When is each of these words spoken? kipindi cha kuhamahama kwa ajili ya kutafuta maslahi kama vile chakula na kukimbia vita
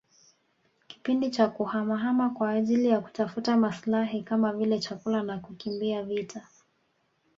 kipindi 0.87 1.29
cha 1.31 1.47
kuhamahama 1.47 2.29
kwa 2.29 2.49
ajili 2.51 2.87
ya 2.87 3.01
kutafuta 3.01 3.57
maslahi 3.57 4.23
kama 4.23 4.53
vile 4.53 4.79
chakula 4.79 5.23
na 5.23 5.39
kukimbia 5.39 6.03
vita 6.03 6.47